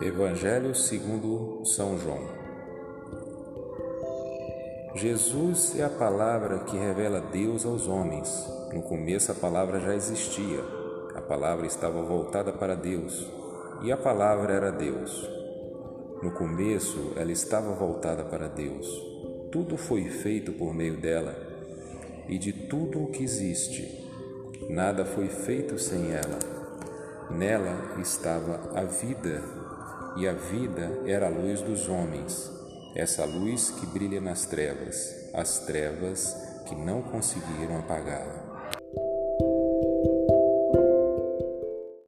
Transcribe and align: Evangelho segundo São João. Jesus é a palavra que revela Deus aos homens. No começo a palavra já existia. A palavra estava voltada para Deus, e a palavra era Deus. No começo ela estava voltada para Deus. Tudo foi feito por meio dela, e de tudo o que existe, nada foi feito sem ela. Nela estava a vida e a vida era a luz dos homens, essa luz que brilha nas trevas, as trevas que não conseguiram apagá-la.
Evangelho 0.00 0.74
segundo 0.74 1.64
São 1.64 1.96
João. 1.98 2.26
Jesus 4.96 5.78
é 5.78 5.84
a 5.84 5.88
palavra 5.88 6.58
que 6.60 6.76
revela 6.76 7.20
Deus 7.20 7.64
aos 7.64 7.86
homens. 7.86 8.46
No 8.72 8.82
começo 8.82 9.30
a 9.30 9.34
palavra 9.34 9.78
já 9.78 9.94
existia. 9.94 10.60
A 11.14 11.20
palavra 11.20 11.66
estava 11.66 12.02
voltada 12.02 12.52
para 12.52 12.74
Deus, 12.74 13.26
e 13.82 13.92
a 13.92 13.96
palavra 13.96 14.52
era 14.54 14.72
Deus. 14.72 15.28
No 16.22 16.32
começo 16.32 17.12
ela 17.16 17.30
estava 17.30 17.72
voltada 17.74 18.24
para 18.24 18.48
Deus. 18.48 18.86
Tudo 19.52 19.76
foi 19.76 20.04
feito 20.04 20.52
por 20.52 20.74
meio 20.74 21.00
dela, 21.00 21.47
e 22.28 22.38
de 22.38 22.52
tudo 22.52 23.02
o 23.02 23.10
que 23.10 23.22
existe, 23.22 24.06
nada 24.68 25.04
foi 25.04 25.28
feito 25.28 25.78
sem 25.78 26.12
ela. 26.12 26.38
Nela 27.30 28.00
estava 28.00 28.78
a 28.78 28.84
vida 28.84 29.42
e 30.16 30.26
a 30.26 30.32
vida 30.32 31.02
era 31.06 31.26
a 31.26 31.30
luz 31.30 31.60
dos 31.60 31.88
homens, 31.88 32.50
essa 32.94 33.24
luz 33.24 33.70
que 33.70 33.86
brilha 33.86 34.20
nas 34.20 34.44
trevas, 34.46 35.30
as 35.32 35.60
trevas 35.60 36.36
que 36.66 36.74
não 36.74 37.02
conseguiram 37.02 37.78
apagá-la. 37.78 38.47